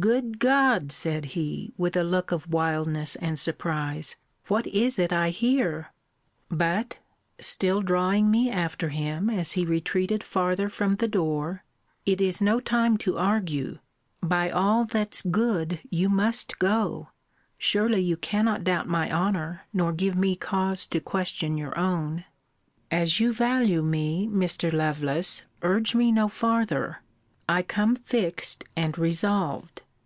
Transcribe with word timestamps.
Good 0.00 0.40
God! 0.40 0.90
said 0.90 1.26
he, 1.36 1.72
with 1.78 1.94
a 1.96 2.02
look 2.02 2.32
of 2.32 2.52
wildness 2.52 3.14
and 3.14 3.38
surprise, 3.38 4.16
what 4.48 4.66
is 4.66 4.98
it 4.98 5.12
I 5.12 5.30
hear? 5.30 5.92
But 6.48 6.98
[still 7.38 7.82
drawing 7.82 8.28
me 8.28 8.50
after 8.50 8.88
him, 8.88 9.30
as 9.30 9.52
he 9.52 9.64
retreated 9.64 10.24
farther 10.24 10.68
from 10.68 10.94
the 10.94 11.06
door] 11.06 11.62
it 12.04 12.20
is 12.20 12.40
no 12.42 12.58
time 12.58 12.96
to 12.98 13.16
argue 13.16 13.78
by 14.20 14.50
all 14.50 14.84
that's 14.84 15.22
good 15.22 15.78
you 15.88 16.08
must 16.08 16.58
go 16.58 17.10
surely 17.56 18.00
you 18.00 18.16
cannot 18.16 18.64
doubt 18.64 18.88
my 18.88 19.08
honour, 19.10 19.66
nor 19.72 19.92
give 19.92 20.16
me 20.16 20.34
cause 20.34 20.84
to 20.88 21.00
question 21.00 21.56
your 21.56 21.78
own. 21.78 22.24
As 22.90 23.20
you 23.20 23.32
value 23.32 23.82
me, 23.82 24.26
Mr. 24.26 24.70
Lovelace, 24.72 25.44
urge 25.62 25.94
me 25.94 26.10
no 26.10 26.26
farther. 26.26 27.02
I 27.48 27.62
come 27.62 27.94
fixed 27.94 28.64
and 28.74 28.98
resolved. 28.98 29.82